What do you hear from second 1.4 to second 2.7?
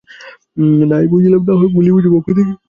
নাহয় ভুলই বুঝিব, ক্ষতি কী।